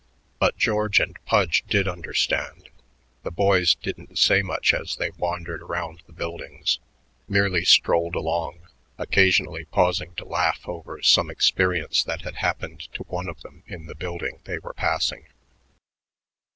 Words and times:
But 0.39 0.57
George 0.57 0.99
and 0.99 1.23
Pudge 1.25 1.63
did 1.67 1.87
understand. 1.87 2.69
The 3.21 3.29
boys 3.29 3.75
didn't 3.75 4.17
say 4.17 4.41
much 4.41 4.73
as 4.73 4.95
they 4.95 5.11
wandered 5.11 5.61
around 5.61 6.01
the 6.07 6.11
buildings, 6.11 6.79
merely 7.27 7.63
strolled 7.63 8.15
along, 8.15 8.61
occasionally 8.97 9.65
pausing 9.65 10.15
to 10.15 10.25
laugh 10.25 10.67
over 10.67 11.03
some 11.03 11.29
experience 11.29 12.03
that 12.03 12.21
had 12.23 12.37
happened 12.37 12.91
to 12.93 13.03
one 13.03 13.29
of 13.29 13.41
them 13.41 13.61
in 13.67 13.85
the 13.85 13.93
building 13.93 14.39
they 14.45 14.57
were 14.57 14.73
passing. 14.73 15.27